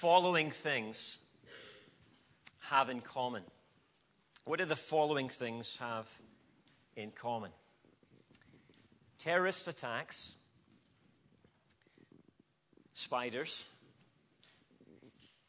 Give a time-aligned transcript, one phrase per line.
[0.00, 1.18] following things
[2.60, 3.42] have in common?
[4.44, 6.08] What do the following things have
[6.94, 7.50] in common?
[9.18, 10.36] Terrorist attacks,
[12.92, 13.64] spiders,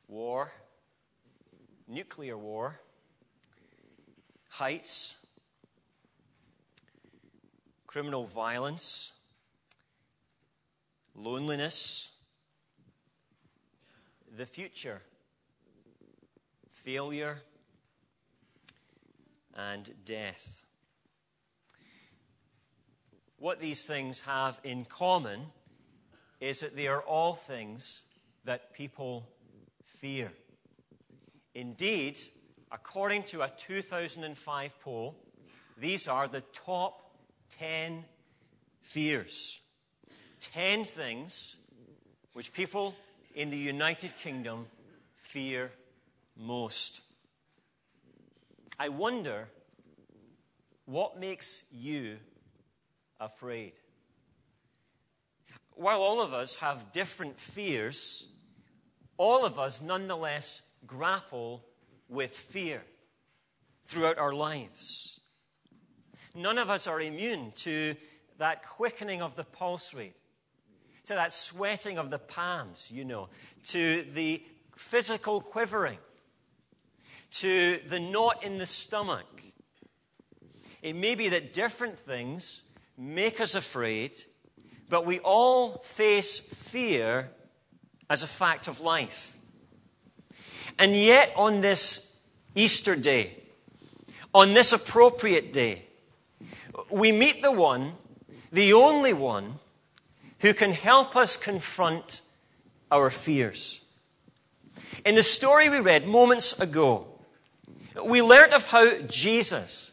[0.08, 0.52] war,
[1.88, 2.80] nuclear war,
[4.50, 5.28] heights,
[7.86, 9.14] criminal violence,
[11.14, 12.10] loneliness,
[14.40, 15.02] the future,
[16.72, 17.40] failure,
[19.54, 20.62] and death.
[23.38, 25.42] What these things have in common
[26.40, 28.04] is that they are all things
[28.46, 29.28] that people
[29.84, 30.32] fear.
[31.54, 32.18] Indeed,
[32.72, 35.18] according to a 2005 poll,
[35.78, 37.14] these are the top
[37.58, 38.06] 10
[38.82, 39.60] fears.
[40.40, 41.58] 10 things
[42.32, 42.96] which people
[43.34, 44.68] in the United Kingdom
[45.14, 45.72] fear
[46.36, 47.02] most.
[48.80, 49.48] I wonder
[50.86, 52.18] what makes you
[53.20, 53.74] afraid?
[55.76, 58.28] While all of us have different fears,
[59.18, 61.64] all of us nonetheless grapple
[62.08, 62.84] with fear
[63.86, 65.20] throughout our lives.
[66.36, 67.96] None of us are immune to
[68.38, 70.16] that quickening of the pulse rate,
[71.10, 73.30] to that sweating of the palms, you know,
[73.64, 74.44] to the
[74.76, 75.98] physical quivering,
[77.32, 79.26] to the knot in the stomach.
[80.84, 82.62] It may be that different things
[82.96, 84.12] make us afraid,
[84.88, 87.32] but we all face fear
[88.08, 89.40] as a fact of life.
[90.78, 92.08] And yet, on this
[92.54, 93.36] Easter day,
[94.32, 95.88] on this appropriate day,
[96.92, 97.94] we meet the one,
[98.52, 99.58] the only one,
[100.40, 102.22] who can help us confront
[102.92, 103.82] our fears.
[105.06, 107.08] In the story we read moments ago,
[108.04, 109.92] we learned of how Jesus,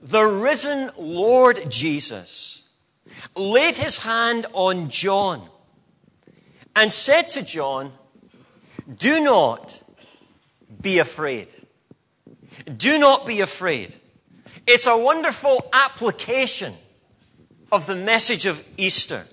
[0.00, 2.68] the risen Lord Jesus,
[3.36, 5.48] laid his hand on John
[6.74, 7.92] and said to John,
[8.96, 9.82] Do not
[10.80, 11.48] be afraid.
[12.76, 13.94] Do not be afraid.
[14.66, 16.74] It's a wonderful application
[17.70, 19.26] of the message of Easter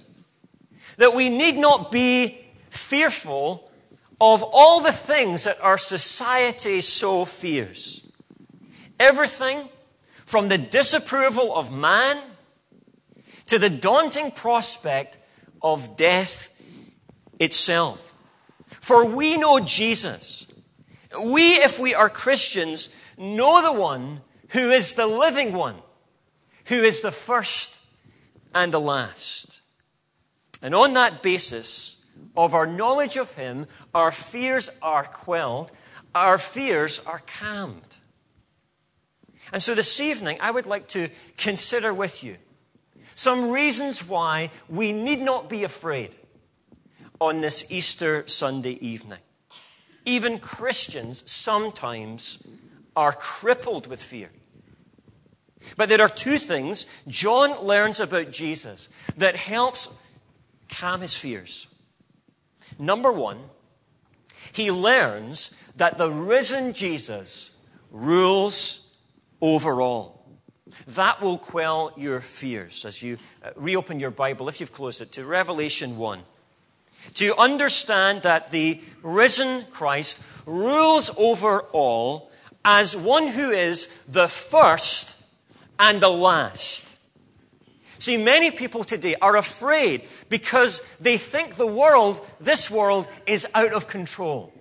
[1.01, 2.39] that we need not be
[2.69, 3.71] fearful
[4.21, 8.07] of all the things that our society so fears.
[8.99, 9.67] Everything
[10.27, 12.21] from the disapproval of man
[13.47, 15.17] to the daunting prospect
[15.59, 16.51] of death
[17.39, 18.13] itself.
[18.79, 20.45] For we know Jesus.
[21.19, 25.77] We, if we are Christians, know the one who is the living one,
[26.65, 27.79] who is the first
[28.53, 29.60] and the last.
[30.61, 31.97] And on that basis
[32.35, 35.71] of our knowledge of him, our fears are quelled,
[36.13, 37.97] our fears are calmed.
[39.51, 42.37] And so this evening, I would like to consider with you
[43.15, 46.15] some reasons why we need not be afraid
[47.19, 49.19] on this Easter Sunday evening.
[50.05, 52.43] Even Christians sometimes
[52.95, 54.29] are crippled with fear.
[55.77, 59.89] But there are two things John learns about Jesus that helps
[60.71, 61.67] calm his fears.
[62.79, 63.37] Number one,
[64.51, 67.51] he learns that the risen Jesus
[67.91, 68.95] rules
[69.39, 70.25] over all.
[70.87, 75.11] That will quell your fears as you uh, reopen your Bible, if you've closed it,
[75.13, 76.23] to Revelation 1
[77.15, 82.31] to understand that the risen Christ rules over all
[82.63, 85.15] as one who is the first
[85.79, 86.90] and the last.
[88.01, 93.73] See, many people today are afraid because they think the world, this world, is out
[93.73, 94.51] of control.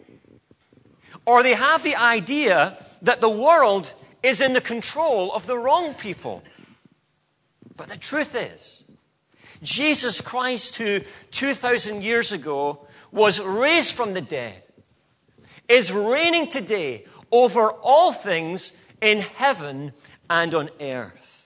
[1.24, 5.94] Or they have the idea that the world is in the control of the wrong
[5.94, 6.42] people.
[7.78, 8.84] But the truth is,
[9.62, 11.00] Jesus Christ, who
[11.30, 14.62] 2,000 years ago was raised from the dead,
[15.66, 19.92] is reigning today over all things in heaven
[20.28, 21.39] and on earth.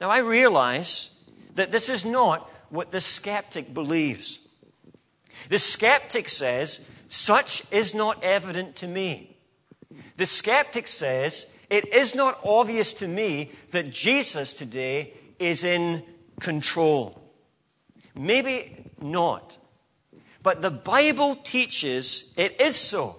[0.00, 1.18] Now, I realize
[1.54, 4.38] that this is not what the skeptic believes.
[5.48, 9.36] The skeptic says, Such is not evident to me.
[10.16, 16.02] The skeptic says, It is not obvious to me that Jesus today is in
[16.40, 17.22] control.
[18.14, 19.58] Maybe not.
[20.42, 23.16] But the Bible teaches it is so.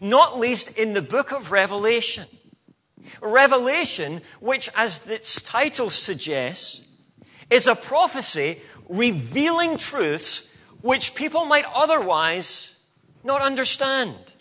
[0.00, 2.26] Not least in the book of Revelation.
[3.20, 6.86] Revelation, which, as its title suggests,
[7.50, 10.52] is a prophecy revealing truths
[10.82, 12.76] which people might otherwise
[13.22, 14.34] not understand.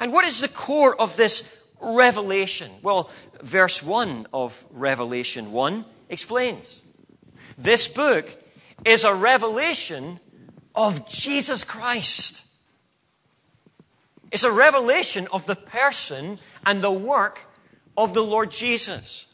[0.00, 2.70] And what is the core of this revelation?
[2.82, 3.10] Well,
[3.42, 6.80] verse 1 of Revelation 1 explains.
[7.56, 8.36] This book
[8.84, 10.20] is a revelation
[10.74, 12.44] of Jesus Christ.
[14.30, 17.46] It's a revelation of the person and the work
[17.96, 19.26] of the Lord Jesus.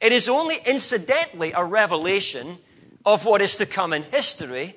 [0.00, 2.58] It is only incidentally a revelation
[3.04, 4.76] of what is to come in history.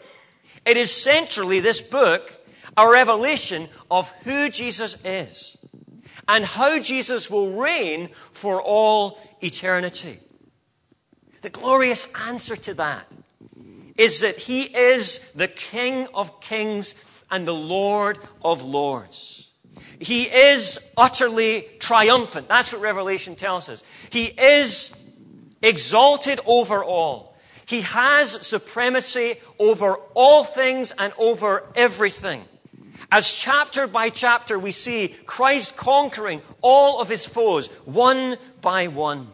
[0.65, 2.39] It is centrally, this book,
[2.77, 5.57] a revelation of who Jesus is
[6.27, 10.19] and how Jesus will reign for all eternity.
[11.41, 13.07] The glorious answer to that
[13.97, 16.95] is that he is the King of kings
[17.31, 19.49] and the Lord of lords.
[19.99, 22.47] He is utterly triumphant.
[22.47, 23.83] That's what Revelation tells us.
[24.09, 24.95] He is
[25.61, 27.35] exalted over all.
[27.65, 32.43] He has supremacy over all things and over everything.
[33.11, 39.27] As chapter by chapter we see Christ conquering all of his foes one by one.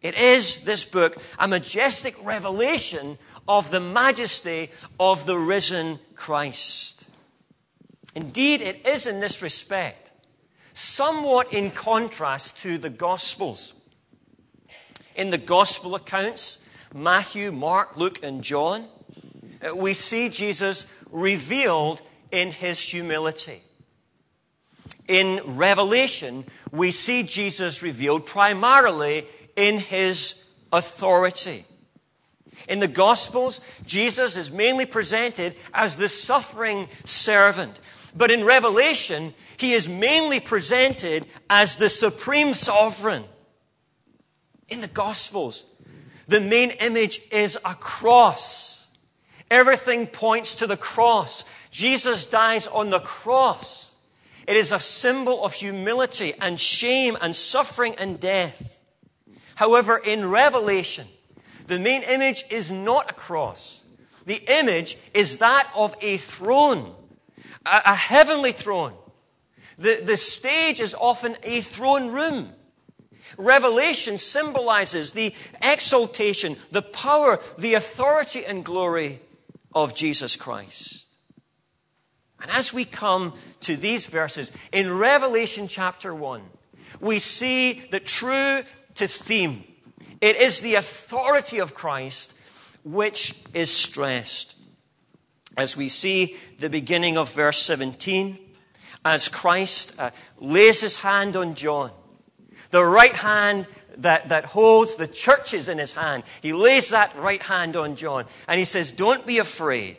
[0.00, 7.08] It is, this book, a majestic revelation of the majesty of the risen Christ.
[8.14, 10.04] Indeed, it is in this respect
[10.74, 13.72] somewhat in contrast to the Gospels.
[15.14, 18.86] In the Gospel accounts, Matthew, Mark, Luke, and John,
[19.64, 22.02] uh, we see Jesus revealed
[22.32, 23.62] in his humility.
[25.06, 31.66] In Revelation, we see Jesus revealed primarily in his authority.
[32.68, 37.80] In the Gospels, Jesus is mainly presented as the suffering servant.
[38.16, 43.24] But in Revelation, he is mainly presented as the supreme sovereign.
[44.68, 45.66] In the Gospels,
[46.26, 48.88] the main image is a cross.
[49.50, 51.44] Everything points to the cross.
[51.70, 53.92] Jesus dies on the cross.
[54.46, 58.80] It is a symbol of humility and shame and suffering and death.
[59.54, 61.06] However, in Revelation,
[61.66, 63.82] the main image is not a cross.
[64.26, 66.94] The image is that of a throne,
[67.66, 68.94] a, a heavenly throne.
[69.78, 72.50] The, the stage is often a throne room.
[73.36, 79.20] Revelation symbolizes the exaltation, the power, the authority and glory
[79.74, 81.08] of Jesus Christ.
[82.40, 86.42] And as we come to these verses in Revelation chapter 1,
[87.00, 88.62] we see the true
[88.94, 89.64] to theme
[90.20, 92.34] it is the authority of Christ
[92.84, 94.56] which is stressed.
[95.56, 98.38] As we see the beginning of verse 17,
[99.04, 101.90] as Christ uh, lays his hand on John,
[102.70, 103.66] the right hand
[103.98, 108.24] that, that holds the churches in his hand, he lays that right hand on John
[108.48, 109.98] and he says, Don't be afraid.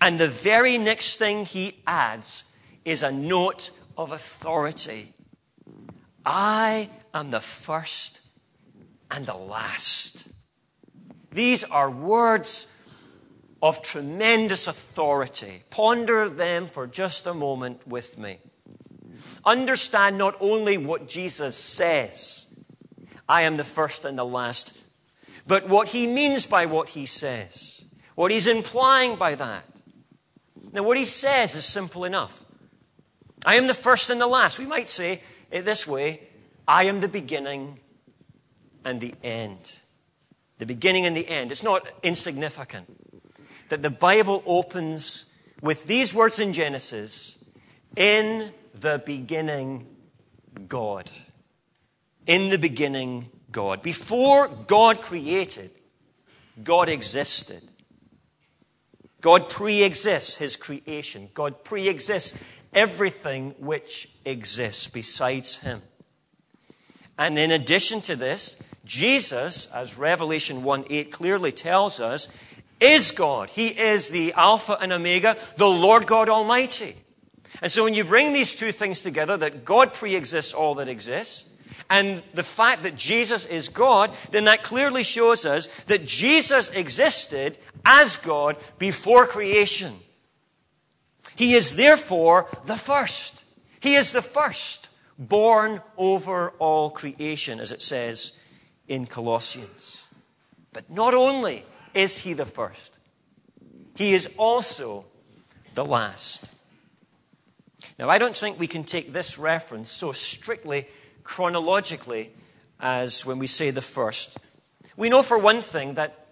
[0.00, 2.44] And the very next thing he adds
[2.84, 5.14] is a note of authority.
[6.24, 8.20] I am the first
[9.10, 10.28] and the last.
[11.32, 12.70] These are words
[13.62, 15.62] of tremendous authority.
[15.70, 18.38] Ponder them for just a moment with me.
[19.44, 22.46] Understand not only what Jesus says,
[23.28, 24.78] I am the first and the last,
[25.46, 27.84] but what he means by what he says,
[28.14, 29.64] what he's implying by that.
[30.72, 32.44] Now, what he says is simple enough.
[33.44, 34.58] I am the first and the last.
[34.58, 36.20] We might say it this way
[36.68, 37.80] I am the beginning
[38.84, 39.78] and the end.
[40.58, 41.52] The beginning and the end.
[41.52, 42.88] It's not insignificant
[43.70, 45.24] that the Bible opens
[45.62, 47.36] with these words in Genesis
[47.96, 49.86] In the beginning,
[50.68, 51.10] God.
[52.26, 53.82] In the beginning, God.
[53.82, 55.70] Before God created,
[56.62, 57.62] God existed.
[59.20, 61.28] God pre exists his creation.
[61.34, 62.38] God pre exists
[62.72, 65.82] everything which exists besides him.
[67.18, 68.56] And in addition to this,
[68.90, 72.28] Jesus, as Revelation 1 8 clearly tells us,
[72.80, 73.48] is God.
[73.48, 76.96] He is the Alpha and Omega, the Lord God Almighty.
[77.62, 80.88] And so when you bring these two things together, that God pre exists all that
[80.88, 81.48] exists,
[81.88, 87.58] and the fact that Jesus is God, then that clearly shows us that Jesus existed
[87.84, 89.94] as God before creation.
[91.36, 93.44] He is therefore the first.
[93.78, 98.32] He is the first, born over all creation, as it says
[98.90, 100.04] in Colossians.
[100.72, 102.98] But not only is he the first,
[103.94, 105.06] he is also
[105.74, 106.50] the last.
[107.98, 110.86] Now, I don't think we can take this reference so strictly
[111.22, 112.32] chronologically
[112.80, 114.38] as when we say the first.
[114.96, 116.26] We know, for one thing, that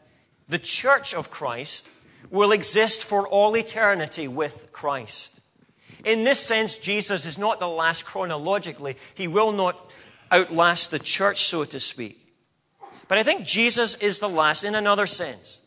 [0.49, 1.89] the church of Christ
[2.31, 5.33] will exist for all eternity with Christ.
[6.05, 8.97] In this sense, Jesus is not the last chronologically.
[9.15, 9.81] He will not
[10.33, 12.28] outlast the church, so to speak.
[13.09, 15.61] But I think Jesus is the last in another sense.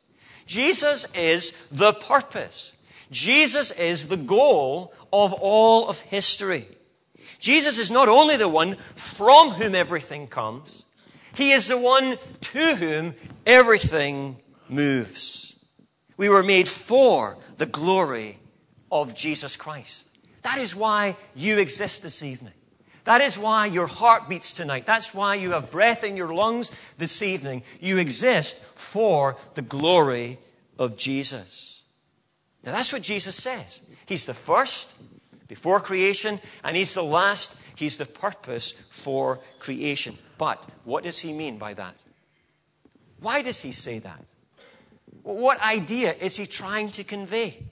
[0.45, 2.73] Jesus is the purpose.
[3.11, 6.67] Jesus is the goal of all of history.
[7.39, 10.85] Jesus is not only the one from whom everything comes,
[11.33, 14.37] he is the one to whom everything
[14.69, 15.55] moves.
[16.17, 18.37] We were made for the glory
[18.91, 20.07] of Jesus Christ.
[20.43, 22.53] That is why you exist this evening.
[23.03, 24.85] That is why your heart beats tonight.
[24.85, 27.63] That's why you have breath in your lungs this evening.
[27.79, 30.37] You exist for the glory
[30.77, 31.83] of Jesus.
[32.63, 33.81] Now, that's what Jesus says.
[34.05, 34.95] He's the first
[35.47, 37.57] before creation, and He's the last.
[37.75, 40.17] He's the purpose for creation.
[40.37, 41.95] But what does He mean by that?
[43.19, 44.23] Why does He say that?
[45.23, 47.63] What idea is He trying to convey?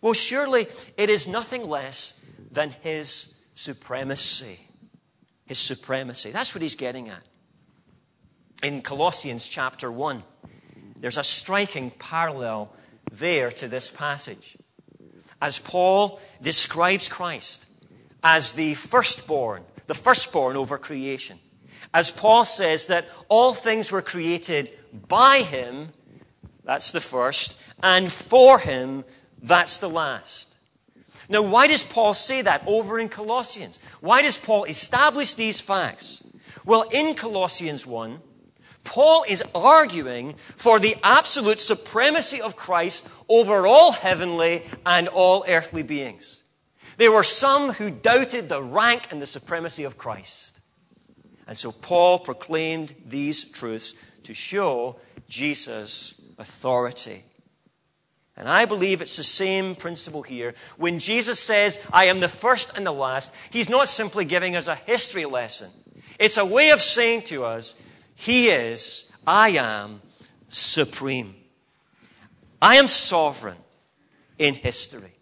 [0.00, 2.14] Well, surely it is nothing less
[2.50, 4.60] than His supremacy.
[5.46, 6.30] His supremacy.
[6.30, 7.22] That's what he's getting at.
[8.62, 10.22] In Colossians chapter 1,
[10.98, 12.74] there's a striking parallel
[13.12, 14.56] there to this passage.
[15.42, 17.66] As Paul describes Christ
[18.22, 21.38] as the firstborn, the firstborn over creation.
[21.92, 24.72] As Paul says that all things were created
[25.06, 25.90] by him,
[26.64, 29.04] that's the first, and for him,
[29.42, 30.53] that's the last.
[31.28, 33.78] Now, why does Paul say that over in Colossians?
[34.00, 36.22] Why does Paul establish these facts?
[36.64, 38.20] Well, in Colossians 1,
[38.84, 45.82] Paul is arguing for the absolute supremacy of Christ over all heavenly and all earthly
[45.82, 46.42] beings.
[46.98, 50.60] There were some who doubted the rank and the supremacy of Christ.
[51.46, 54.96] And so Paul proclaimed these truths to show
[55.28, 57.24] Jesus' authority.
[58.36, 60.54] And I believe it's the same principle here.
[60.76, 64.66] When Jesus says, I am the first and the last, he's not simply giving us
[64.66, 65.70] a history lesson.
[66.18, 67.74] It's a way of saying to us,
[68.14, 70.02] He is, I am
[70.48, 71.34] supreme.
[72.60, 73.58] I am sovereign
[74.38, 75.12] in history.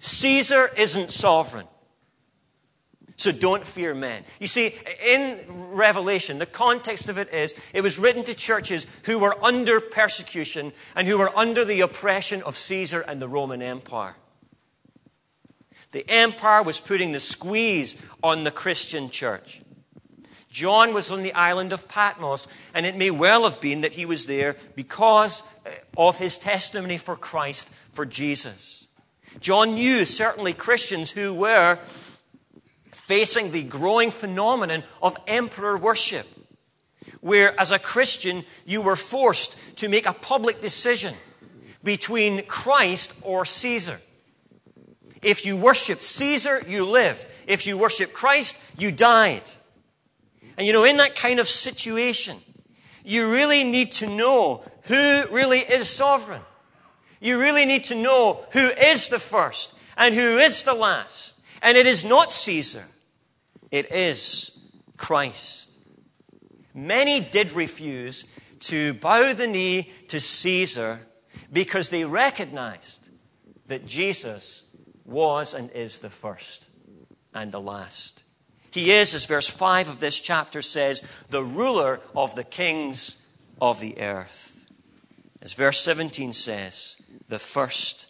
[0.00, 1.66] Caesar isn't sovereign.
[3.18, 4.22] So don't fear men.
[4.38, 9.18] You see, in Revelation, the context of it is it was written to churches who
[9.18, 14.14] were under persecution and who were under the oppression of Caesar and the Roman Empire.
[15.90, 19.62] The empire was putting the squeeze on the Christian church.
[20.48, 24.06] John was on the island of Patmos, and it may well have been that he
[24.06, 28.86] was there because eh, of his testimony for Christ, for Jesus.
[29.40, 31.80] John knew certainly Christians who were
[32.98, 36.26] facing the growing phenomenon of emperor worship,
[37.20, 41.14] where as a Christian you were forced to make a public decision
[41.82, 44.00] between Christ or Caesar.
[45.22, 47.26] If you worshiped Caesar, you lived.
[47.46, 49.42] If you worshiped Christ, you died.
[50.56, 52.36] And you know, in that kind of situation,
[53.04, 56.42] you really need to know who really is sovereign.
[57.20, 61.27] You really need to know who is the first and who is the last.
[61.62, 62.84] And it is not Caesar.
[63.70, 64.58] It is
[64.96, 65.70] Christ.
[66.74, 68.24] Many did refuse
[68.60, 71.00] to bow the knee to Caesar
[71.52, 73.08] because they recognized
[73.66, 74.64] that Jesus
[75.04, 76.68] was and is the first
[77.34, 78.22] and the last.
[78.70, 83.16] He is, as verse 5 of this chapter says, the ruler of the kings
[83.60, 84.66] of the earth.
[85.40, 88.07] As verse 17 says, the first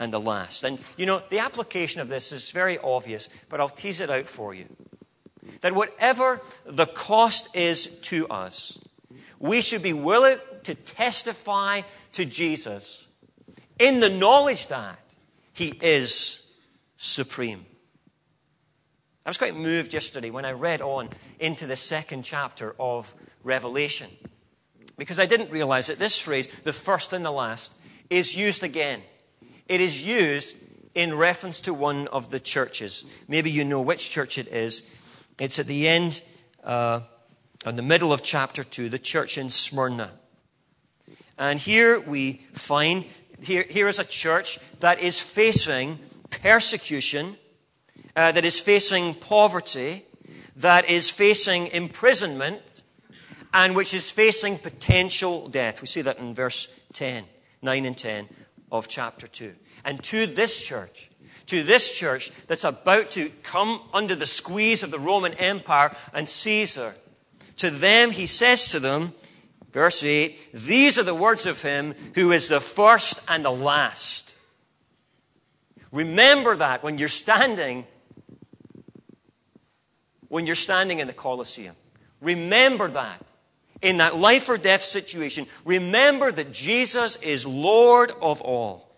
[0.00, 0.64] and the last.
[0.64, 4.26] And you know, the application of this is very obvious, but I'll tease it out
[4.26, 4.64] for you.
[5.60, 8.78] That whatever the cost is to us,
[9.38, 13.06] we should be willing to testify to Jesus
[13.78, 14.98] in the knowledge that
[15.52, 16.42] he is
[16.96, 17.66] supreme.
[19.24, 23.14] I was quite moved yesterday when I read on into the second chapter of
[23.44, 24.10] Revelation
[24.96, 27.72] because I didn't realize that this phrase, the first and the last,
[28.08, 29.02] is used again
[29.70, 30.56] it is used
[30.96, 33.04] in reference to one of the churches.
[33.28, 34.90] Maybe you know which church it is.
[35.38, 36.22] It's at the end,
[36.64, 37.02] uh,
[37.64, 40.10] in the middle of chapter 2, the church in Smyrna.
[41.38, 43.06] And here we find,
[43.44, 46.00] here, here is a church that is facing
[46.30, 47.36] persecution,
[48.16, 50.04] uh, that is facing poverty,
[50.56, 52.60] that is facing imprisonment,
[53.54, 55.80] and which is facing potential death.
[55.80, 57.24] We see that in verse 10,
[57.62, 58.28] 9 and 10
[58.70, 59.54] of chapter 2.
[59.84, 61.10] And to this church,
[61.46, 66.28] to this church that's about to come under the squeeze of the Roman Empire and
[66.28, 66.94] Caesar,
[67.56, 69.14] to them he says to them,
[69.72, 74.34] Verse 8 These are the words of him who is the first and the last.
[75.92, 77.86] Remember that when you're standing
[80.28, 81.74] when you're standing in the Colosseum.
[82.20, 83.20] Remember that.
[83.82, 88.90] In that life or death situation, remember that Jesus is Lord of all.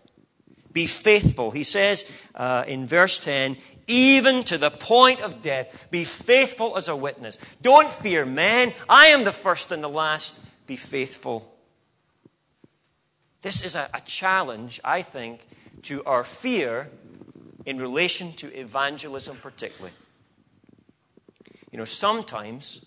[0.73, 1.51] Be faithful.
[1.51, 2.03] He says
[2.35, 7.37] uh, in verse 10, even to the point of death, be faithful as a witness.
[7.61, 8.73] Don't fear men.
[8.89, 10.39] I am the first and the last.
[10.65, 11.49] Be faithful.
[13.41, 15.45] This is a, a challenge, I think,
[15.83, 16.89] to our fear
[17.65, 19.93] in relation to evangelism, particularly.
[21.71, 22.85] You know, sometimes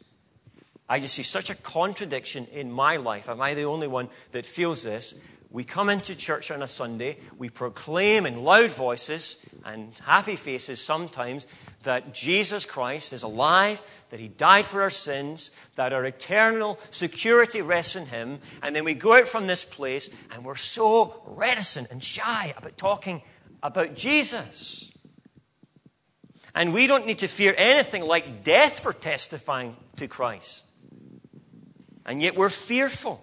[0.89, 3.29] I just see such a contradiction in my life.
[3.29, 5.15] Am I the only one that feels this?
[5.51, 10.83] We come into church on a Sunday, we proclaim in loud voices and happy faces
[10.83, 11.47] sometimes
[11.85, 17.63] that Jesus Christ is alive, that He died for our sins, that our eternal security
[17.63, 21.91] rests in Him, and then we go out from this place and we're so reticent
[21.91, 23.23] and shy about talking
[23.63, 24.93] about Jesus.
[26.55, 30.66] And we don't need to fear anything like death for testifying to Christ.
[32.07, 33.21] And yet we're fearful.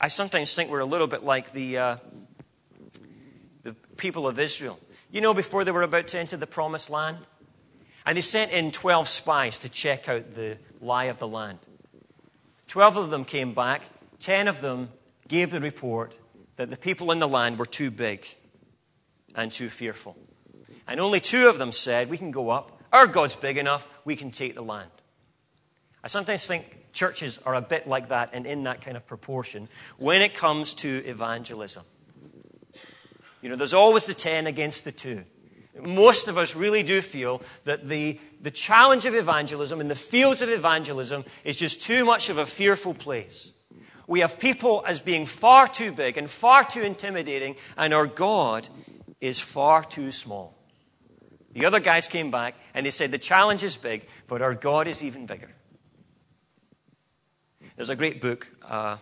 [0.00, 1.96] I sometimes think we're a little bit like the, uh,
[3.62, 4.80] the people of Israel.
[5.12, 7.18] You know, before they were about to enter the promised land?
[8.04, 11.58] And they sent in 12 spies to check out the lie of the land.
[12.66, 13.82] 12 of them came back,
[14.18, 14.88] 10 of them
[15.28, 16.18] gave the report
[16.56, 18.26] that the people in the land were too big
[19.34, 20.16] and too fearful.
[20.88, 22.80] And only two of them said, We can go up.
[22.92, 23.88] Our God's big enough.
[24.04, 24.90] We can take the land.
[26.04, 29.68] I sometimes think churches are a bit like that and in that kind of proportion
[29.98, 31.84] when it comes to evangelism.
[33.40, 35.24] You know, there's always the 10 against the 2.
[35.80, 40.42] Most of us really do feel that the, the challenge of evangelism and the fields
[40.42, 43.52] of evangelism is just too much of a fearful place.
[44.06, 48.68] We have people as being far too big and far too intimidating, and our God
[49.20, 50.58] is far too small.
[51.52, 54.88] The other guys came back and they said, The challenge is big, but our God
[54.88, 55.50] is even bigger.
[57.76, 58.50] There's a great book.
[58.66, 58.96] Uh,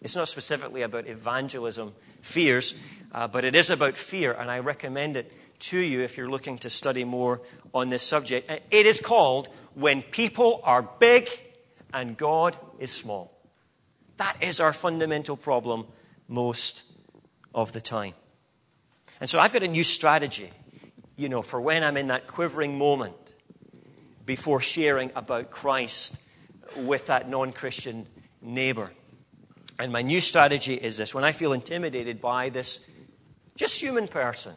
[0.00, 2.74] it's not specifically about evangelism fears,
[3.12, 6.58] uh, but it is about fear, and I recommend it to you if you're looking
[6.58, 7.40] to study more
[7.72, 8.50] on this subject.
[8.70, 11.28] It is called When People Are Big
[11.92, 13.30] and God is Small.
[14.16, 15.86] That is our fundamental problem
[16.28, 16.84] most
[17.54, 18.14] of the time.
[19.20, 20.50] And so I've got a new strategy
[21.16, 23.14] you know, for when I'm in that quivering moment
[24.26, 26.16] before sharing about Christ
[26.76, 28.06] with that non Christian
[28.44, 28.92] neighbor.
[29.78, 32.86] And my new strategy is this when I feel intimidated by this
[33.56, 34.54] just human person,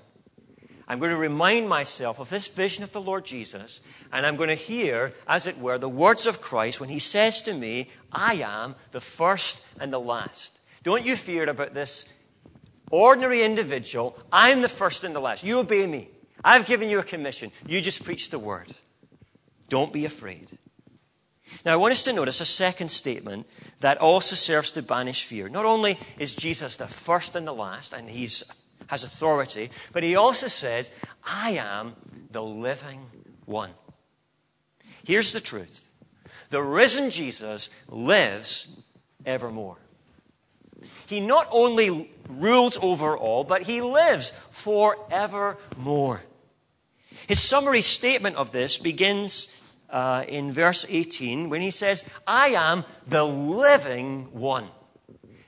[0.88, 4.50] I'm going to remind myself of this vision of the Lord Jesus, and I'm going
[4.50, 8.36] to hear, as it were, the words of Christ when he says to me, I
[8.36, 10.58] am the first and the last.
[10.84, 12.06] Don't you fear about this
[12.90, 14.18] ordinary individual.
[14.32, 15.44] I'm the first and the last.
[15.44, 16.10] You obey me.
[16.44, 17.52] I've given you a commission.
[17.68, 18.72] You just preach the word.
[19.68, 20.58] Don't be afraid.
[21.66, 23.48] Now, I want us to notice a second statement
[23.80, 25.50] that also serves to banish fear.
[25.50, 28.30] Not only is Jesus the first and the last, and he
[28.88, 30.92] has authority, but he also says,
[31.24, 31.96] I am
[32.32, 33.06] the living
[33.46, 33.72] one.
[35.06, 35.90] Here's the truth
[36.50, 38.78] the risen Jesus lives
[39.26, 39.78] evermore.
[41.06, 46.22] He not only rules over all, but he lives forevermore.
[47.28, 49.48] His summary statement of this begins
[49.90, 54.68] uh, in verse 18 when he says, I am the living one.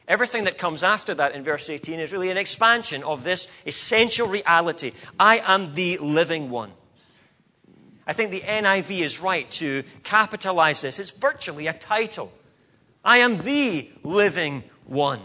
[0.07, 4.27] Everything that comes after that in verse 18 is really an expansion of this essential
[4.27, 4.93] reality.
[5.19, 6.71] I am the living one.
[8.07, 10.97] I think the NIV is right to capitalize this.
[10.97, 12.31] It's virtually a title.
[13.05, 15.21] I am the living one.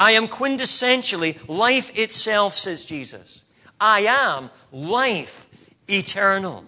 [0.00, 3.44] I am quintessentially life itself, says Jesus.
[3.80, 5.48] I am life
[5.88, 6.64] eternal.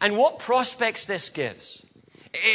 [0.00, 1.84] And what prospects this gives?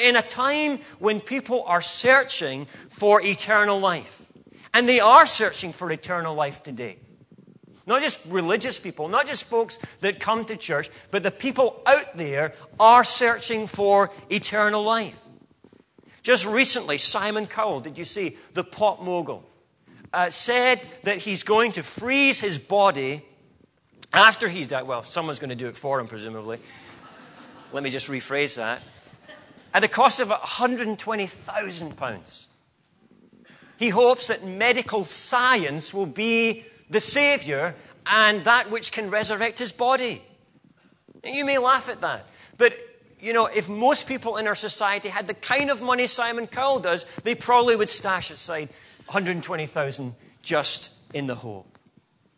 [0.04, 4.32] In a time when people are searching for eternal life,
[4.74, 6.98] and they are searching for eternal life today.
[7.88, 12.16] Not just religious people, not just folks that come to church, but the people out
[12.16, 15.20] there are searching for eternal life.
[16.22, 19.44] Just recently, Simon Cowell, did you see, the pop mogul,
[20.14, 23.26] uh, said that he's going to freeze his body
[24.14, 24.84] after he's died.
[24.84, 26.60] Well, someone's going to do it for him, presumably.
[27.74, 28.82] Let me just rephrase that.
[29.74, 32.46] At the cost of £120,000.
[33.78, 39.72] He hopes that medical science will be the Savior and that which can resurrect his
[39.72, 40.22] body.
[41.24, 42.78] You may laugh at that, but
[43.20, 46.80] you know, if most people in our society had the kind of money Simon Cowell
[46.80, 48.70] does, they probably would stash aside
[49.06, 51.78] 120,000 just in the hope.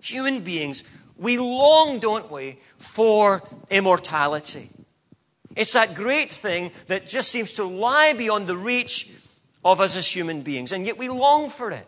[0.02, 0.84] Human beings,
[1.18, 4.70] we long, don't we, for immortality.
[5.56, 9.12] It's that great thing that just seems to lie beyond the reach
[9.64, 11.88] of us as human beings, and yet we long for it.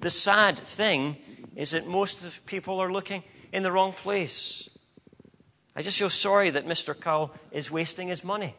[0.00, 1.16] The sad thing
[1.56, 4.68] is that most of people are looking in the wrong place.
[5.76, 6.98] I just feel sorry that Mr.
[6.98, 8.54] Cowell is wasting his money.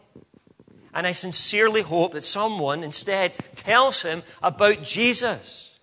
[0.93, 5.79] And I sincerely hope that someone instead tells him about Jesus.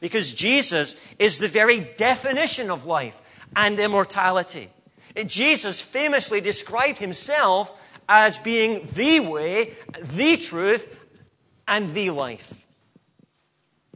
[0.00, 3.20] Because Jesus is the very definition of life
[3.56, 4.68] and immortality.
[5.26, 7.72] Jesus famously described himself
[8.08, 10.96] as being the way, the truth,
[11.66, 12.54] and the life.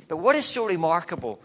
[0.08, 1.40] But what is so remarkable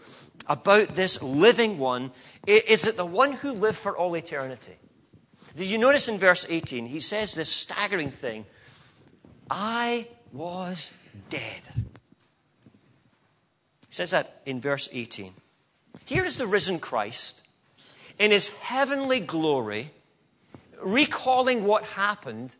[0.46, 2.10] about this living one
[2.46, 4.76] is that the one who lived for all eternity.
[5.56, 6.86] Did you notice in verse 18?
[6.86, 8.46] He says this staggering thing
[9.50, 10.92] I was
[11.30, 11.62] dead.
[13.88, 15.32] He says that in verse 18.
[16.04, 17.42] Here is the risen Christ
[18.18, 19.90] in his heavenly glory,
[20.82, 22.56] recalling what happened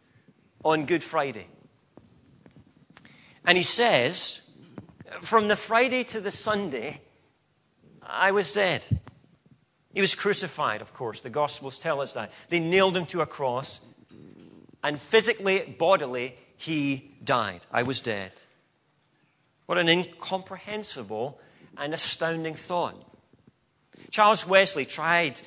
[0.65, 1.47] on Good Friday.
[3.45, 4.51] And he says,
[5.23, 7.01] From the Friday to the Sunday,
[8.03, 8.85] I was dead.
[9.95, 11.23] He was crucified, of course.
[11.23, 12.31] The Gospels tell us that.
[12.51, 13.81] They nailed him to a cross,
[14.83, 17.61] and physically, bodily, he died.
[17.73, 18.33] I was dead.
[19.67, 21.41] What an incomprehensible
[21.77, 23.08] and astounding thought.
[24.11, 25.41] Charles Wesley tried,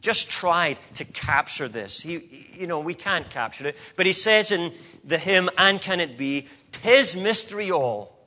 [0.00, 2.00] just tried to capture this.
[2.00, 4.72] He, you know, we can't capture it, but he says in
[5.04, 8.18] the hymn, And Can It Be, Tis mystery all,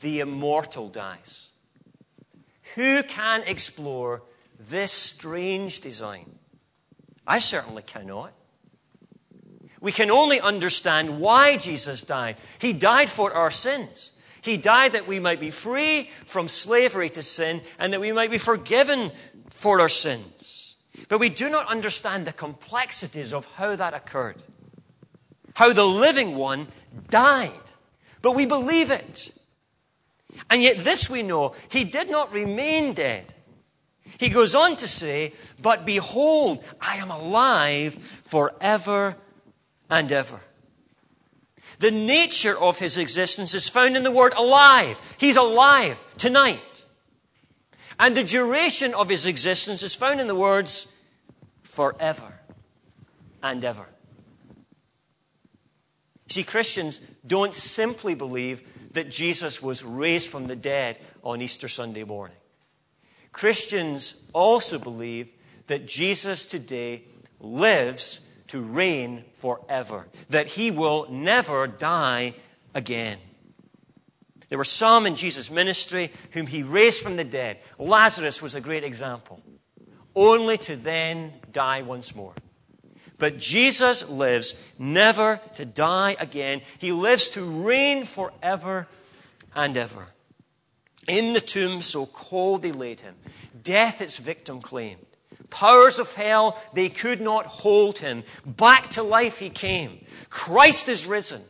[0.00, 1.52] the immortal dies.
[2.74, 4.22] Who can explore
[4.58, 6.38] this strange design?
[7.26, 8.32] I certainly cannot.
[9.80, 12.36] We can only understand why Jesus died.
[12.58, 14.12] He died for our sins.
[14.42, 18.30] He died that we might be free from slavery to sin and that we might
[18.30, 19.12] be forgiven
[19.50, 20.76] for our sins.
[21.08, 24.42] But we do not understand the complexities of how that occurred.
[25.54, 26.68] How the living one
[27.08, 27.52] died.
[28.22, 29.32] But we believe it.
[30.48, 33.34] And yet, this we know, he did not remain dead.
[34.18, 39.16] He goes on to say, But behold, I am alive forever
[39.88, 40.40] and ever.
[41.80, 45.00] The nature of his existence is found in the word alive.
[45.16, 46.84] He's alive tonight.
[47.98, 50.94] And the duration of his existence is found in the words
[51.62, 52.34] forever
[53.42, 53.88] and ever.
[56.28, 58.62] See, Christians don't simply believe
[58.92, 62.36] that Jesus was raised from the dead on Easter Sunday morning.
[63.32, 65.30] Christians also believe
[65.66, 67.04] that Jesus today
[67.40, 72.34] lives to reign forever, that he will never die
[72.74, 73.18] again.
[74.48, 77.58] There were some in Jesus' ministry whom he raised from the dead.
[77.78, 79.40] Lazarus was a great example,
[80.16, 82.34] only to then die once more.
[83.18, 86.62] But Jesus lives never to die again.
[86.78, 88.88] He lives to reign forever
[89.54, 90.06] and ever.
[91.06, 93.14] In the tomb, so cold they laid him.
[93.62, 95.06] Death its victim claimed.
[95.50, 98.22] Powers of hell, they could not hold him.
[98.46, 100.04] Back to life he came.
[100.28, 101.42] Christ is risen.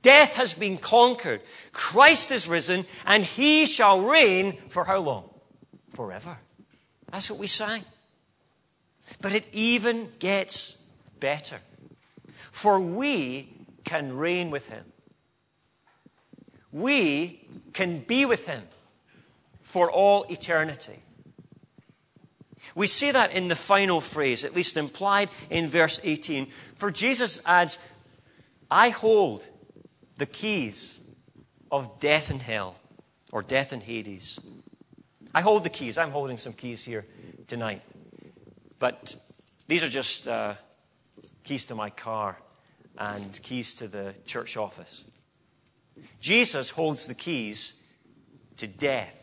[0.00, 1.42] Death has been conquered.
[1.72, 5.28] Christ is risen, and he shall reign for how long?
[5.94, 6.38] Forever.
[7.10, 7.84] That's what we sang.
[9.20, 10.78] But it even gets
[11.20, 11.60] better.
[12.52, 13.52] For we
[13.84, 14.84] can reign with him.
[16.70, 18.62] We can be with him
[19.60, 21.02] for all eternity.
[22.74, 26.46] We see that in the final phrase, at least implied in verse 18.
[26.76, 27.78] For Jesus adds,
[28.70, 29.46] I hold
[30.16, 31.00] the keys
[31.70, 32.76] of death and hell,
[33.30, 34.38] or death and Hades.
[35.34, 35.98] I hold the keys.
[35.98, 37.06] I'm holding some keys here
[37.46, 37.82] tonight.
[38.78, 39.14] But
[39.68, 40.54] these are just uh,
[41.44, 42.38] keys to my car
[42.98, 45.04] and keys to the church office.
[46.20, 47.74] Jesus holds the keys
[48.56, 49.21] to death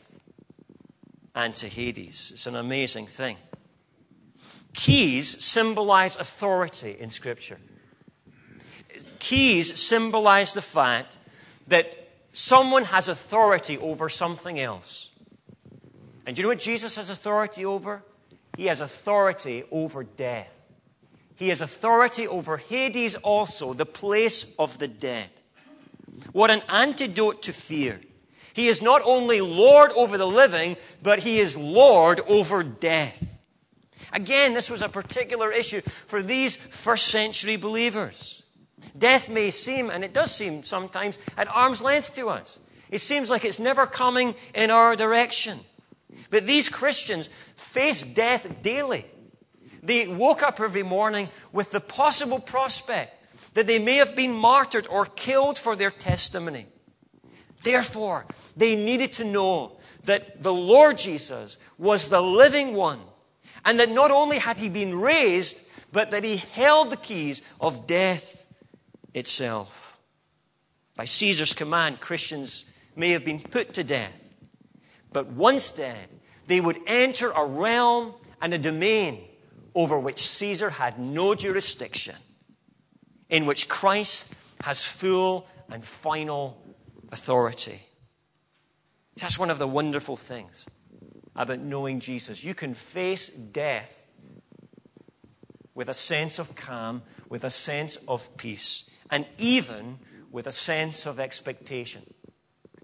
[1.46, 2.32] and to Hades.
[2.34, 3.38] It's an amazing thing.
[4.74, 7.60] Keys symbolize authority in Scripture.
[9.20, 11.18] Keys symbolize the fact
[11.68, 11.86] that
[12.34, 15.12] someone has authority over something else.
[16.26, 18.04] And do you know what Jesus has authority over?
[18.58, 20.52] He has authority over death.
[21.36, 25.30] He has authority over Hades also, the place of the dead.
[26.34, 28.02] What an antidote to fear.
[28.60, 33.40] He is not only Lord over the living, but he is Lord over death.
[34.12, 38.44] Again, this was a particular issue for these first century believers.
[38.98, 42.60] Death may seem, and it does seem sometimes, at arm's length to us.
[42.92, 45.62] It seems like it's never coming in our direction.
[46.30, 49.06] But these Christians face death daily.
[49.82, 53.16] They woke up every morning with the possible prospect
[53.54, 56.66] that they may have been martyred or killed for their testimony.
[57.64, 63.02] Therefore, they needed to know that the Lord Jesus was the living one,
[63.66, 67.88] and that not only had he been raised, but that he held the keys of
[67.88, 68.48] death
[69.14, 69.98] itself.
[70.96, 74.30] By Caesar's command, Christians may have been put to death,
[75.12, 76.08] but once dead,
[76.48, 79.24] they would enter a realm and a domain
[79.76, 82.16] over which Caesar had no jurisdiction,
[83.30, 86.62] in which Christ has full and final
[87.12, 87.82] authority.
[89.18, 90.66] That's one of the wonderful things
[91.36, 92.44] about knowing Jesus.
[92.44, 94.06] You can face death
[95.74, 100.00] with a sense of calm, with a sense of peace, and even
[100.32, 102.02] with a sense of expectation.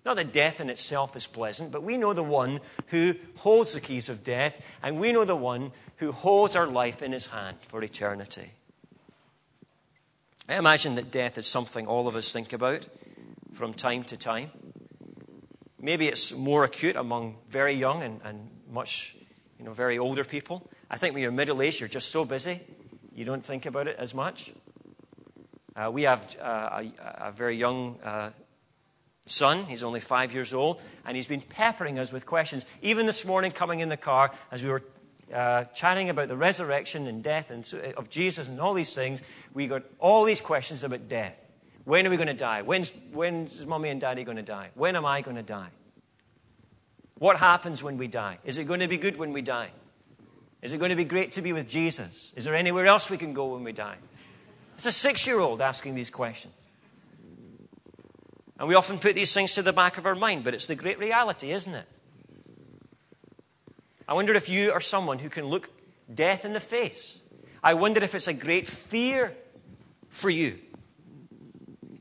[0.06, 3.82] Not that death in itself is pleasant, but we know the one who holds the
[3.82, 7.58] keys of death, and we know the one who holds our life in his hand
[7.68, 8.52] for eternity.
[10.48, 12.86] I imagine that death is something all of us think about
[13.56, 14.52] from time to time.
[15.80, 19.16] Maybe it's more acute among very young and, and much,
[19.58, 20.70] you know, very older people.
[20.90, 22.62] I think when you're middle aged, you're just so busy,
[23.14, 24.52] you don't think about it as much.
[25.76, 28.32] Uh, we have uh, a, a, very young uh,
[29.26, 29.66] son.
[29.66, 32.66] He's only five years old, and he's been peppering us with questions.
[32.82, 34.84] Even this morning, coming in the car, as we were
[35.34, 39.22] uh, chatting about the resurrection and death and so, of Jesus and all these things,
[39.54, 41.38] we got all these questions about death.
[41.86, 42.64] When are we going to die?
[42.64, 44.72] When's, when's mommy and daddy going to die?
[44.74, 45.70] When am I going to die?
[47.18, 48.40] What happens when we die?
[48.44, 49.70] Is it going to be good when we die?
[50.62, 52.34] Is it going to be great to be with Jesus?
[52.36, 53.98] Is there anywhere else we can go when we die?
[54.74, 56.56] It's a six year old asking these questions.
[58.60, 60.76] And we often put these things to the back of our mind, but it's the
[60.76, 61.88] great reality, isn't it?
[64.08, 65.70] I wonder if you are someone who can look
[66.14, 67.20] death in the face.
[67.64, 69.36] I wonder if it's a great fear
[70.10, 70.60] for you.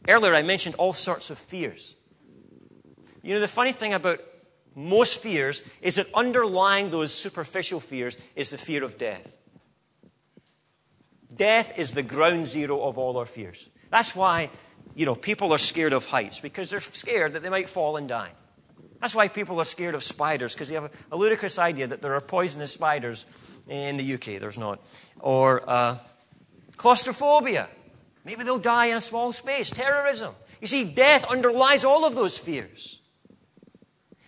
[0.09, 1.97] Earlier, I mentioned all sorts of fears.
[3.23, 4.21] You know, the funny thing about
[4.75, 9.37] most fears is that underlying those superficial fears is the fear of death.
[11.35, 13.69] Death is the ground zero of all our fears.
[13.91, 14.51] That's why,
[14.95, 18.09] you know, people are scared of heights, because they're scared that they might fall and
[18.09, 18.31] die.
[19.01, 22.15] That's why people are scared of spiders, because they have a, ludicrous idea that there
[22.15, 23.27] are poisonous spiders
[23.69, 24.41] in the UK.
[24.41, 24.81] There's not.
[25.21, 25.99] Or uh,
[26.77, 27.69] claustrophobia.
[28.25, 29.71] Maybe they'll die in a small space.
[29.71, 30.35] Terrorism.
[30.61, 33.01] You see, death underlies all of those fears.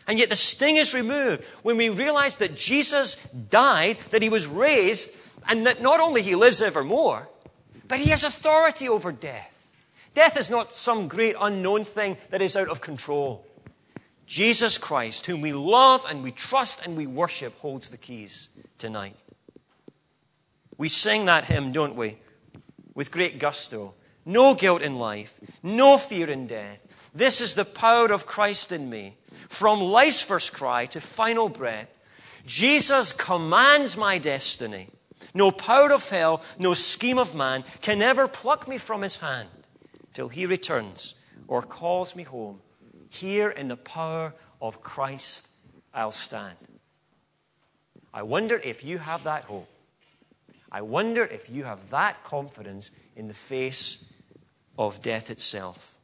[0.06, 3.16] And yet the sting is removed when we realize that Jesus
[3.48, 5.10] died, that he was raised,
[5.48, 7.28] and that not only he lives evermore,
[7.88, 9.70] but he has authority over death.
[10.14, 13.46] Death is not some great unknown thing that is out of control.
[14.26, 19.16] Jesus Christ, whom we love and we trust and we worship, holds the keys tonight.
[20.78, 22.18] We sing that hymn, don't we?
[22.96, 23.94] With great gusto.
[24.24, 26.80] No guilt in life, no fear in death.
[27.14, 29.16] This is the power of Christ in me.
[29.48, 31.96] From life's first cry to final breath,
[32.44, 34.88] Jesus commands my destiny.
[35.32, 39.48] No power of hell, no scheme of man can ever pluck me from his hand
[40.12, 41.14] till he returns
[41.46, 42.60] or calls me home.
[43.10, 45.48] Here in the power of Christ,
[45.94, 46.56] I'll stand.
[48.12, 49.68] I wonder if you have that hope.
[50.76, 54.04] I wonder if you have that confidence in the face
[54.76, 55.96] of death itself.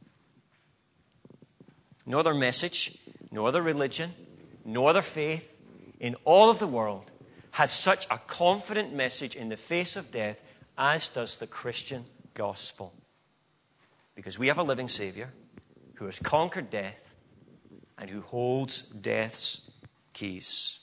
[2.07, 2.97] No other message,
[3.29, 4.15] no other religion,
[4.65, 5.61] no other faith
[5.99, 7.11] in all of the world
[7.51, 10.41] has such a confident message in the face of death
[10.75, 12.95] as does the Christian gospel.
[14.15, 15.31] Because we have a living Savior
[15.97, 17.13] who has conquered death
[17.99, 19.69] and who holds death's
[20.13, 20.79] keys.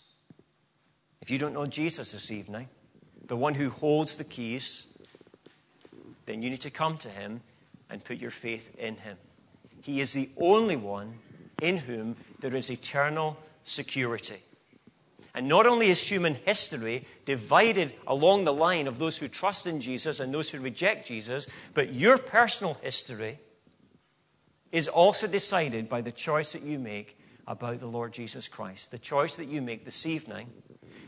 [1.21, 2.69] If you don't know Jesus this evening,
[3.31, 4.89] the one who holds the keys,
[6.27, 7.41] then you need to come to him
[7.89, 9.17] and put your faith in him.
[9.83, 11.15] He is the only one
[11.63, 14.43] in whom there is eternal security.
[15.33, 19.81] And not only is human history divided along the line of those who trust in
[19.81, 23.39] Jesus and those who reject Jesus, but your personal history
[24.73, 27.17] is also decided by the choice that you make
[27.51, 28.93] about the Lord Jesus Christ.
[28.93, 30.47] The choice that you make this evening,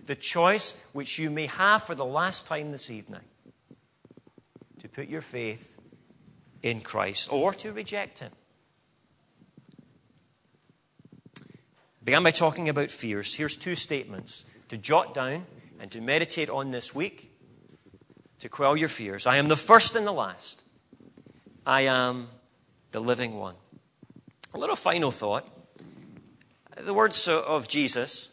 [0.07, 3.23] the choice which you may have for the last time this evening
[4.81, 5.79] to put your faith
[6.61, 8.33] in Christ or to reject Him.
[12.05, 13.35] began by talking about fears.
[13.35, 15.47] Here's two statements to jot down
[15.79, 17.31] and to meditate on this week
[18.41, 19.25] to quell your fears.
[19.25, 20.61] I am the first and the last.
[21.65, 22.27] I am
[22.91, 23.55] the living one.
[24.53, 25.47] A little final thought.
[26.77, 28.31] The words of Jesus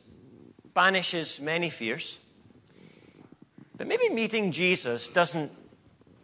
[0.74, 2.20] banishes many fears.
[3.78, 5.52] But maybe meeting Jesus doesn't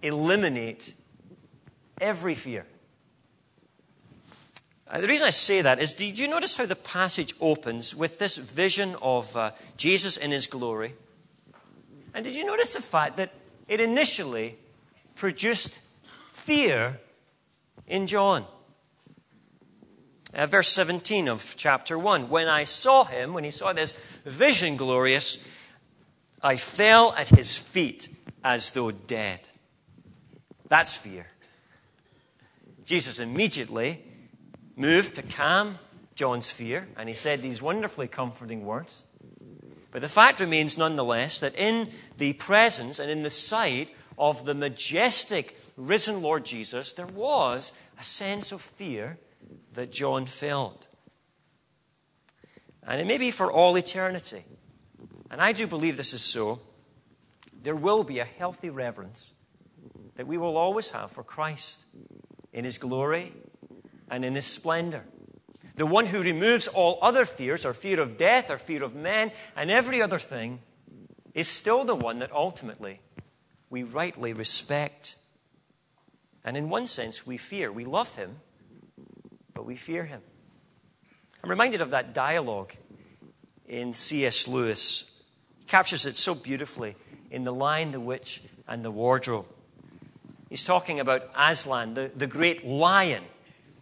[0.01, 0.93] eliminate
[1.99, 2.65] every fear.
[4.87, 8.19] Uh, the reason I say that is did you notice how the passage opens with
[8.19, 10.93] this vision of uh, Jesus in his glory?
[12.13, 13.33] And did you notice the fact that
[13.67, 14.57] it initially
[15.15, 15.81] produced
[16.31, 16.99] fear
[17.87, 18.45] in John?
[20.35, 22.27] Uh, verse 17 of chapter 1.
[22.27, 23.93] When I saw him, when he saw this
[24.25, 25.41] vision glorious,
[26.43, 28.09] I fell at his feet
[28.43, 29.47] as though dead.
[30.67, 31.27] That's fear.
[32.83, 34.03] Jesus immediately
[34.75, 35.79] moved to calm
[36.15, 39.05] John's fear, and he said these wonderfully comforting words.
[39.91, 44.53] But the fact remains, nonetheless, that in the presence and in the sight of the
[44.53, 49.17] majestic risen Lord Jesus, there was a sense of fear
[49.75, 50.87] that John felt.
[52.83, 54.43] And it may be for all eternity.
[55.31, 56.59] And I do believe this is so.
[57.61, 59.33] There will be a healthy reverence
[60.15, 61.79] that we will always have for Christ
[62.53, 63.33] in his glory
[64.09, 65.03] and in his splendor.
[65.75, 69.31] The one who removes all other fears, or fear of death, or fear of men,
[69.57, 70.59] and every other thing,
[71.33, 73.01] is still the one that ultimately
[73.69, 75.15] we rightly respect.
[76.45, 77.71] And in one sense, we fear.
[77.71, 78.37] We love him,
[79.65, 80.21] but we fear him.
[81.43, 82.73] I'm reminded of that dialogue
[83.67, 84.47] in C.S.
[84.47, 85.23] Lewis.
[85.57, 86.95] He captures it so beautifully
[87.31, 89.47] in The Lion, the Witch, and the Wardrobe.
[90.51, 93.23] He's talking about Aslan, the, the great lion.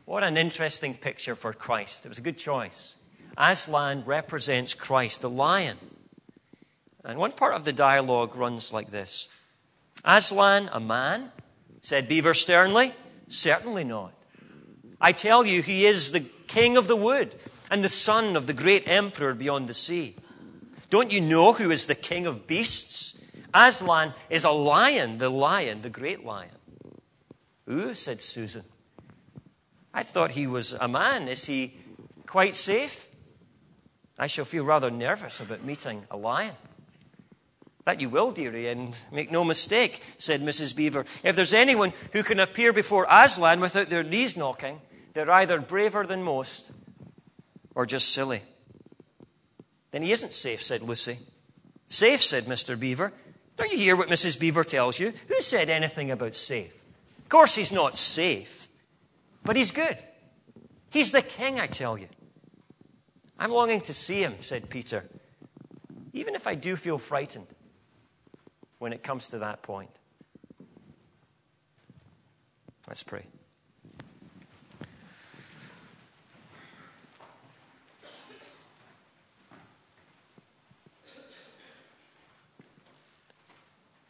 [0.05, 2.05] What an interesting picture for Christ.
[2.05, 2.95] It was a good choice.
[3.37, 5.77] Aslan represents Christ, the lion.
[7.03, 9.27] And one part of the dialogue runs like this
[10.05, 11.33] Aslan, a man?
[11.81, 12.93] said Beaver sternly.
[13.27, 14.13] Certainly not.
[15.03, 17.35] I tell you, he is the king of the wood
[17.69, 20.15] and the son of the great emperor beyond the sea.
[20.89, 23.21] Don't you know who is the king of beasts?
[23.53, 26.51] Aslan is a lion, the lion, the great lion.
[27.69, 28.63] Ooh, said Susan.
[29.93, 31.27] I thought he was a man.
[31.27, 31.75] Is he
[32.25, 33.09] quite safe?
[34.17, 36.55] I shall feel rather nervous about meeting a lion.
[37.83, 40.73] That you will, dearie, and make no mistake, said Mrs.
[40.73, 41.05] Beaver.
[41.23, 44.79] If there's anyone who can appear before Aslan without their knees knocking,
[45.13, 46.71] they're either braver than most
[47.75, 48.43] or just silly.
[49.91, 51.19] Then he isn't safe, said Lucy.
[51.87, 52.79] Safe, said Mr.
[52.79, 53.13] Beaver.
[53.57, 54.39] Don't you hear what Mrs.
[54.39, 55.13] Beaver tells you?
[55.27, 56.83] Who said anything about safe?
[57.19, 58.67] Of course, he's not safe,
[59.43, 59.97] but he's good.
[60.89, 62.07] He's the king, I tell you.
[63.37, 65.05] I'm longing to see him, said Peter,
[66.13, 67.47] even if I do feel frightened
[68.79, 69.89] when it comes to that point.
[72.87, 73.25] Let's pray.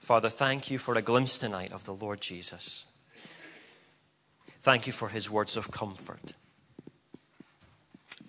[0.04, 2.86] Father, thank you for a glimpse tonight of the Lord Jesus.
[4.60, 6.34] Thank you for his words of comfort.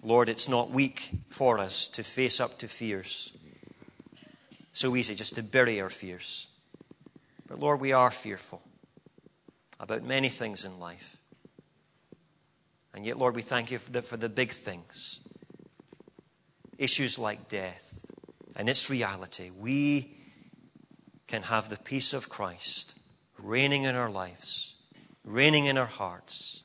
[0.01, 3.37] Lord, it's not weak for us to face up to fears.
[4.71, 6.47] So easy just to bury our fears.
[7.49, 8.63] But Lord, we are fearful
[9.81, 11.17] about many things in life.
[12.95, 15.19] And yet, Lord, we thank you for the, for the big things.
[16.79, 18.07] Issues like death
[18.55, 19.51] and its reality.
[19.51, 20.14] We
[21.35, 22.95] can have the peace of Christ
[23.39, 24.77] reigning in our lives,
[25.25, 26.63] reigning in our hearts,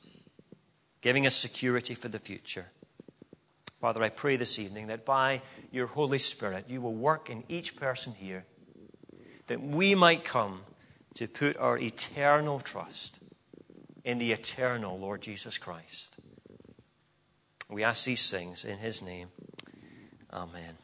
[1.00, 2.66] giving us security for the future.
[3.80, 7.74] Father, I pray this evening that by your Holy Spirit, you will work in each
[7.74, 8.44] person here,
[9.48, 10.60] that we might come
[11.14, 13.18] to put our eternal trust
[14.04, 16.16] in the eternal Lord Jesus Christ.
[17.68, 19.30] We ask these things in his name.
[20.32, 20.76] Amen.